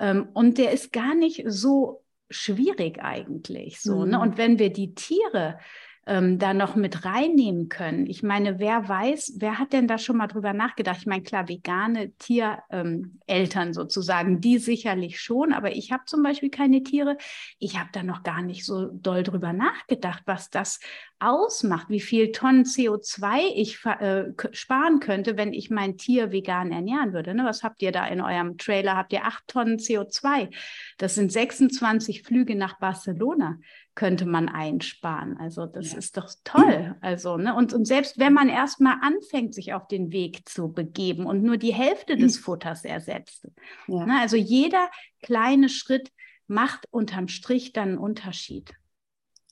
[0.00, 4.00] ähm, und der ist gar nicht so schwierig eigentlich so.
[4.00, 4.10] Mhm.
[4.10, 4.20] Ne?
[4.20, 5.58] Und wenn wir die Tiere
[6.06, 8.06] ähm, da noch mit reinnehmen können.
[8.06, 10.98] Ich meine, wer weiß, wer hat denn da schon mal drüber nachgedacht?
[10.98, 16.50] Ich meine, klar, vegane Tiereltern ähm, sozusagen, die sicherlich schon, aber ich habe zum Beispiel
[16.50, 17.16] keine Tiere.
[17.58, 20.80] Ich habe da noch gar nicht so doll drüber nachgedacht, was das
[21.26, 27.12] ausmacht, wie viel Tonnen CO2 ich äh, sparen könnte, wenn ich mein Tier vegan ernähren
[27.12, 27.34] würde.
[27.34, 27.44] Ne?
[27.44, 28.96] Was habt ihr da in eurem Trailer?
[28.96, 30.50] Habt ihr acht Tonnen CO2?
[30.98, 33.58] Das sind 26 Flüge nach Barcelona
[33.94, 35.36] könnte man einsparen.
[35.38, 35.98] Also das ja.
[35.98, 36.96] ist doch toll.
[37.00, 37.54] Also, ne?
[37.54, 41.56] und, und selbst wenn man erstmal anfängt, sich auf den Weg zu begeben und nur
[41.56, 43.46] die Hälfte des Futters ersetzt.
[43.86, 44.04] Ja.
[44.04, 44.18] Ne?
[44.20, 44.90] Also jeder
[45.22, 46.10] kleine Schritt
[46.46, 48.74] macht unterm Strich dann einen Unterschied.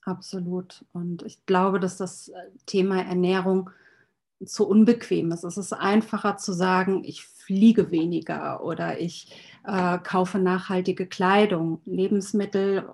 [0.03, 0.85] Absolut.
[0.93, 2.35] Und ich glaube, dass das äh,
[2.67, 3.71] Thema Ernährung
[4.45, 5.45] zu unbequem ist.
[5.45, 9.33] Es ist einfacher zu sagen, ich fliege weniger oder ich
[9.65, 12.89] äh, kaufe nachhaltige Kleidung, Lebensmittel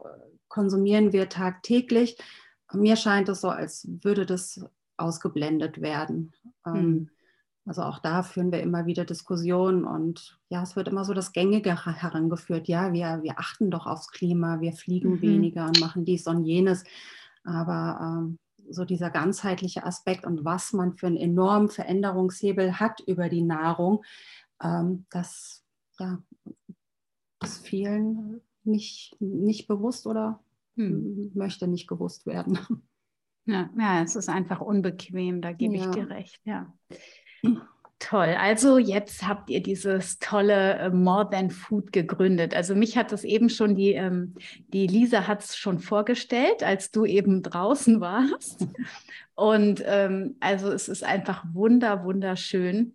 [0.49, 2.18] konsumieren wir tagtäglich.
[2.73, 4.61] Mir scheint es so, als würde das
[4.97, 6.33] ausgeblendet werden.
[6.66, 7.09] Mhm.
[7.69, 11.35] Also auch da führen wir immer wieder Diskussionen und ja, es wird immer so das
[11.35, 12.67] Gängige herangeführt.
[12.67, 15.21] Ja, wir, wir achten doch aufs Klima, wir fliegen mhm.
[15.21, 16.85] weniger und machen dies und jenes.
[17.45, 18.39] Aber ähm,
[18.71, 24.03] so dieser ganzheitliche Aspekt und was man für einen enormen Veränderungshebel hat über die Nahrung,
[24.63, 25.63] ähm, das
[25.99, 26.23] ja,
[27.45, 30.41] ist vielen nicht, nicht bewusst oder
[30.77, 31.33] hm.
[31.35, 32.59] möchte nicht gewusst werden.
[33.45, 35.85] Ja, ja, es ist einfach unbequem, da gebe ja.
[35.87, 36.71] ich dir recht, ja.
[37.98, 38.37] Toll.
[38.38, 42.55] Also jetzt habt ihr dieses tolle äh, More Than Food gegründet.
[42.55, 44.35] Also mich hat das eben schon die, ähm,
[44.68, 48.68] die Lisa hat es schon vorgestellt, als du eben draußen warst.
[49.35, 52.94] Und ähm, also es ist einfach wunder, wunderschön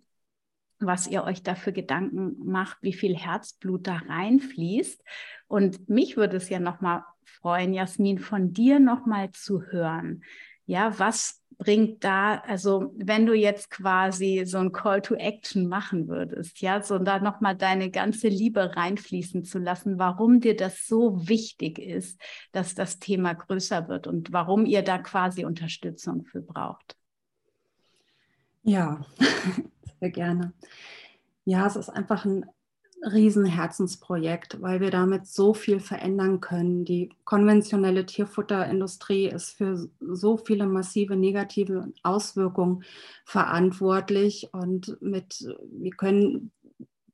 [0.86, 5.02] was ihr euch dafür Gedanken macht, wie viel Herzblut da reinfließt.
[5.46, 10.22] Und mich würde es ja nochmal freuen, Jasmin, von dir nochmal zu hören.
[10.66, 16.08] Ja, was bringt da, also wenn du jetzt quasi so ein Call to Action machen
[16.08, 21.28] würdest, ja, so da nochmal deine ganze Liebe reinfließen zu lassen, warum dir das so
[21.28, 22.20] wichtig ist,
[22.52, 26.96] dass das Thema größer wird und warum ihr da quasi Unterstützung für braucht.
[28.62, 29.00] Ja,
[30.00, 30.52] sehr gerne.
[31.44, 32.46] Ja, es ist einfach ein
[33.04, 36.84] Riesenherzensprojekt, weil wir damit so viel verändern können.
[36.84, 42.84] Die konventionelle Tierfutterindustrie ist für so viele massive negative Auswirkungen
[43.24, 46.52] verantwortlich und mit, wir können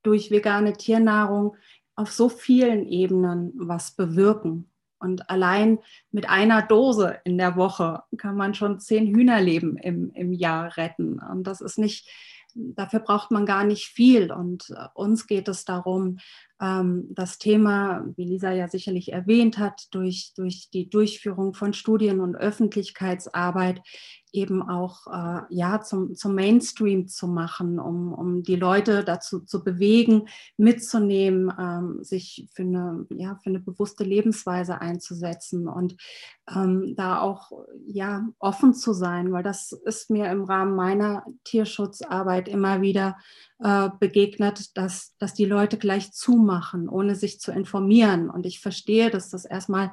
[0.02, 1.56] durch vegane Tiernahrung
[1.94, 4.70] auf so vielen Ebenen was bewirken.
[4.98, 5.78] Und allein
[6.10, 11.18] mit einer Dose in der Woche kann man schon zehn Hühnerleben im, im Jahr retten.
[11.18, 12.08] Und das ist nicht,
[12.54, 14.32] dafür braucht man gar nicht viel.
[14.32, 16.18] Und äh, uns geht es darum,
[16.60, 22.36] das Thema, wie Lisa ja sicherlich erwähnt hat, durch, durch die Durchführung von Studien und
[22.36, 23.80] Öffentlichkeitsarbeit
[24.32, 29.64] eben auch äh, ja, zum, zum Mainstream zu machen, um, um die Leute dazu zu
[29.64, 35.96] bewegen, mitzunehmen, ähm, sich für eine, ja, für eine bewusste Lebensweise einzusetzen und
[36.54, 37.52] ähm, da auch
[37.86, 43.16] ja, offen zu sein, weil das ist mir im Rahmen meiner Tierschutzarbeit immer wieder
[43.62, 48.30] äh, begegnet, dass, dass die Leute gleich zumachen, ohne sich zu informieren.
[48.30, 49.92] Und ich verstehe, dass das erstmal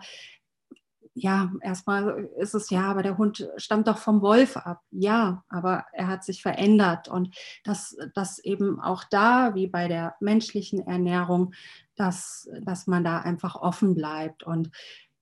[1.19, 4.81] ja, erstmal ist es ja, aber der Hund stammt doch vom Wolf ab.
[4.91, 10.15] Ja, aber er hat sich verändert und dass, dass eben auch da, wie bei der
[10.19, 11.55] menschlichen Ernährung,
[11.95, 14.43] dass, dass man da einfach offen bleibt.
[14.43, 14.69] Und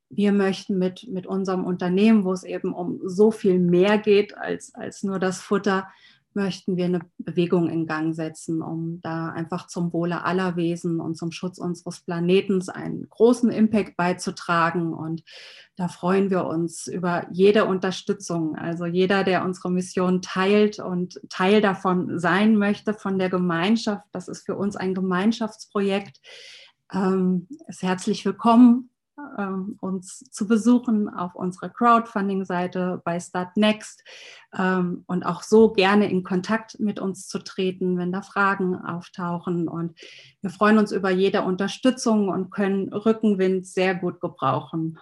[0.09, 4.75] wir möchten mit, mit unserem Unternehmen, wo es eben um so viel mehr geht als,
[4.75, 5.87] als nur das Futter,
[6.35, 11.15] möchten wir eine Bewegung in Gang setzen, um da einfach zum Wohle aller Wesen und
[11.15, 14.93] zum Schutz unseres Planetens einen großen Impact beizutragen.
[14.93, 15.23] Und
[15.75, 18.55] da freuen wir uns über jede Unterstützung.
[18.55, 24.05] Also jeder, der unsere Mission teilt und Teil davon sein möchte, von der Gemeinschaft.
[24.11, 26.19] Das ist für uns ein Gemeinschaftsprojekt.
[26.93, 28.89] Ähm, ist herzlich willkommen
[29.37, 34.03] ähm, uns zu besuchen auf unserer Crowdfunding-Seite bei Start Next
[34.57, 39.67] ähm, und auch so gerne in Kontakt mit uns zu treten, wenn da Fragen auftauchen.
[39.67, 39.97] Und
[40.41, 44.99] wir freuen uns über jede Unterstützung und können Rückenwind sehr gut gebrauchen.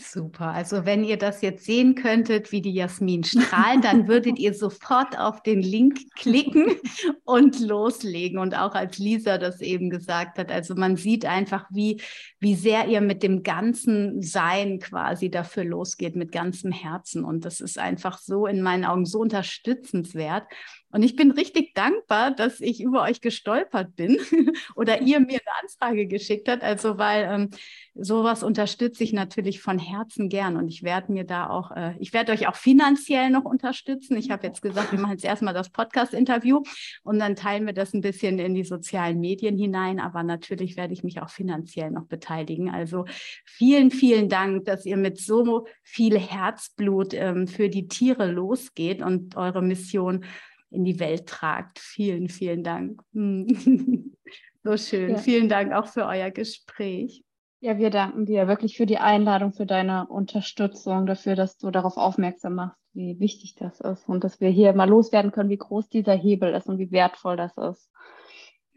[0.00, 0.52] Super.
[0.52, 5.18] Also wenn ihr das jetzt sehen könntet, wie die Jasmin strahlt, dann würdet ihr sofort
[5.18, 6.76] auf den Link klicken
[7.24, 8.38] und loslegen.
[8.38, 12.00] Und auch als Lisa das eben gesagt hat, also man sieht einfach, wie,
[12.38, 17.24] wie sehr ihr mit dem ganzen Sein quasi dafür losgeht, mit ganzem Herzen.
[17.24, 20.44] Und das ist einfach so in meinen Augen so unterstützenswert.
[20.90, 24.18] Und ich bin richtig dankbar, dass ich über euch gestolpert bin
[24.74, 26.62] oder ihr mir eine Anfrage geschickt habt.
[26.62, 27.50] Also, weil ähm,
[27.94, 30.56] sowas unterstütze ich natürlich von Herzen gern.
[30.56, 34.16] Und ich werde mir da auch, äh, ich werde euch auch finanziell noch unterstützen.
[34.16, 36.62] Ich habe jetzt gesagt, wir machen jetzt erstmal das Podcast-Interview
[37.02, 40.00] und dann teilen wir das ein bisschen in die sozialen Medien hinein.
[40.00, 42.70] Aber natürlich werde ich mich auch finanziell noch beteiligen.
[42.70, 43.04] Also
[43.44, 49.36] vielen, vielen Dank, dass ihr mit so viel Herzblut ähm, für die Tiere losgeht und
[49.36, 50.24] eure Mission
[50.70, 51.78] in die Welt tragt.
[51.78, 53.02] Vielen, vielen Dank.
[53.12, 54.14] Hm.
[54.64, 55.10] so schön.
[55.10, 55.18] Ja.
[55.18, 57.24] Vielen Dank auch für euer Gespräch.
[57.60, 61.96] Ja, wir danken dir wirklich für die Einladung, für deine Unterstützung, dafür, dass du darauf
[61.96, 65.88] aufmerksam machst, wie wichtig das ist und dass wir hier mal loswerden können, wie groß
[65.88, 67.90] dieser Hebel ist und wie wertvoll das ist.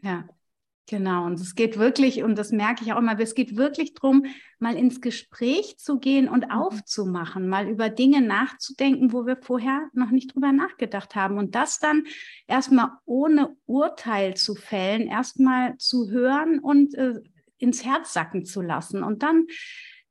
[0.02, 0.24] Ja,
[0.88, 4.26] Genau, und es geht wirklich, und das merke ich auch immer, es geht wirklich darum,
[4.58, 6.50] mal ins Gespräch zu gehen und mhm.
[6.50, 11.38] aufzumachen, mal über Dinge nachzudenken, wo wir vorher noch nicht drüber nachgedacht haben.
[11.38, 12.04] Und das dann
[12.48, 17.20] erstmal ohne Urteil zu fällen, erstmal zu hören und äh,
[17.58, 19.04] ins Herz sacken zu lassen.
[19.04, 19.46] Und dann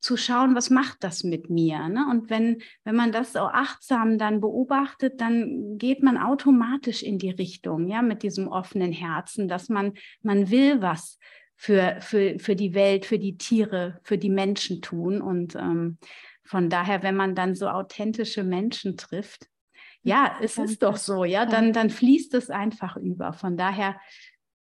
[0.01, 1.87] zu schauen, was macht das mit mir.
[1.87, 2.07] Ne?
[2.09, 7.29] Und wenn, wenn man das so achtsam dann beobachtet, dann geht man automatisch in die
[7.29, 9.93] Richtung, ja, mit diesem offenen Herzen, dass man,
[10.23, 11.19] man will was
[11.55, 15.21] für, für, für die Welt, für die Tiere, für die Menschen tun.
[15.21, 15.99] Und ähm,
[16.43, 19.47] von daher, wenn man dann so authentische Menschen trifft,
[20.03, 23.33] ja, es ist doch so, ja, dann, dann fließt es einfach über.
[23.33, 23.99] Von daher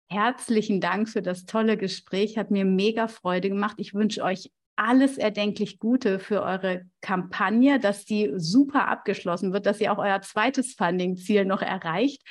[0.09, 3.76] herzlichen Dank für das tolle Gespräch, hat mir mega Freude gemacht.
[3.78, 9.81] Ich wünsche euch alles erdenklich Gute für eure Kampagne, dass die super abgeschlossen wird, dass
[9.81, 12.22] ihr auch euer zweites Funding-Ziel noch erreicht.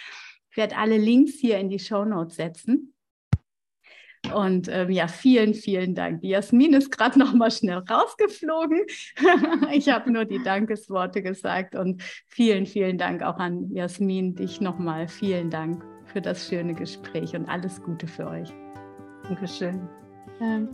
[0.50, 2.94] Ich werde alle Links hier in die Show Notes setzen.
[4.34, 6.22] Und ähm, ja, vielen, vielen Dank.
[6.22, 8.82] Die Jasmin ist gerade noch mal schnell rausgeflogen.
[9.72, 14.80] ich habe nur die Dankesworte gesagt und vielen, vielen Dank auch an Jasmin, dich noch
[14.80, 15.08] mal.
[15.08, 18.50] Vielen Dank für das schöne Gespräch und alles Gute für euch.
[19.24, 20.07] Dankeschön.
[20.40, 20.68] Dir.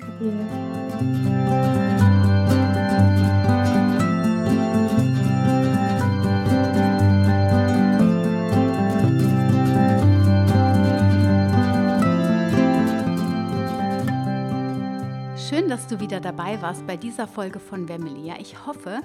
[15.38, 18.34] Schön, dass du wieder dabei warst bei dieser Folge von Wemily.
[18.42, 19.00] ich hoffe,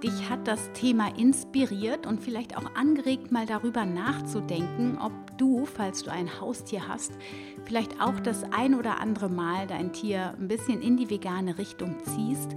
[0.00, 6.02] dich hat das Thema inspiriert und vielleicht auch angeregt, mal darüber nachzudenken, ob du, falls
[6.02, 7.12] du ein Haustier hast,
[7.64, 11.96] vielleicht auch das ein oder andere Mal dein Tier ein bisschen in die vegane Richtung
[12.04, 12.54] ziehst.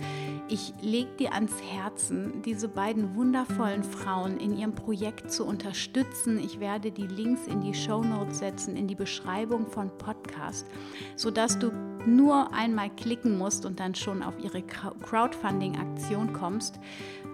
[0.49, 6.37] Ich lege dir ans Herzen, diese beiden wundervollen Frauen in ihrem Projekt zu unterstützen.
[6.37, 10.67] Ich werde die Links in die Show Notes setzen, in die Beschreibung von Podcast,
[11.15, 11.71] sodass du
[12.05, 16.79] nur einmal klicken musst und dann schon auf ihre Crowdfunding-Aktion kommst.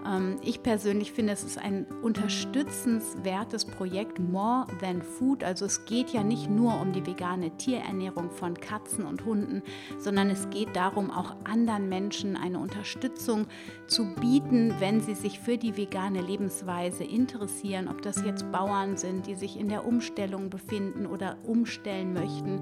[0.06, 5.44] Ähm, ich persönlich finde, es ist ein unterstützenswertes Projekt More Than Food.
[5.44, 9.62] Also es geht ja nicht nur um die vegane Tierernährung von Katzen und Hunden,
[9.98, 13.46] sondern es geht darum, auch anderen Menschen eine Unterstützung
[13.86, 19.26] zu bieten, wenn sie sich für die vegane Lebensweise interessieren, ob das jetzt Bauern sind,
[19.26, 22.60] die sich in der Umstellung befinden oder umstellen möchten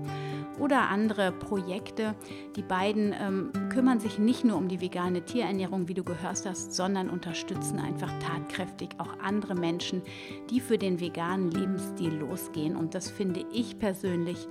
[0.58, 2.14] oder andere Projekte.
[2.56, 6.72] Die beiden ähm, kümmern sich nicht nur um die vegane Tierernährung, wie du gehört hast,
[6.72, 10.02] sondern unterstützen einfach tatkräftig auch andere Menschen,
[10.50, 12.76] die für den veganen Lebensstil losgehen.
[12.76, 14.48] Und das finde ich persönlich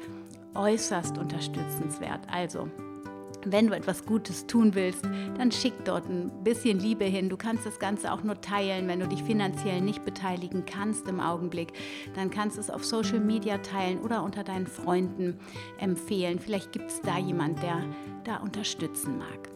[0.56, 2.22] äußerst unterstützenswert.
[2.32, 2.70] Also
[3.52, 5.06] wenn du etwas Gutes tun willst,
[5.38, 7.30] dann schick dort ein bisschen Liebe hin.
[7.30, 11.20] Du kannst das Ganze auch nur teilen, wenn du dich finanziell nicht beteiligen kannst im
[11.20, 11.74] Augenblick.
[12.16, 15.40] Dann kannst du es auf Social Media teilen oder unter deinen Freunden
[15.80, 16.40] empfehlen.
[16.40, 17.84] Vielleicht gibt es da jemand, der
[18.24, 19.50] da unterstützen mag.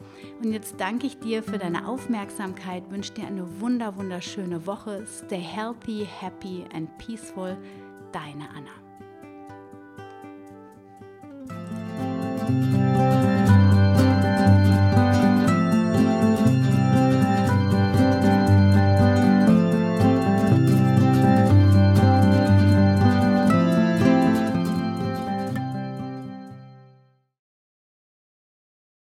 [0.43, 5.05] Und jetzt danke ich dir für deine Aufmerksamkeit, wünsche dir eine wunder, wunderschöne Woche.
[5.07, 7.57] Stay healthy, happy and peaceful.
[8.11, 8.71] Deine Anna.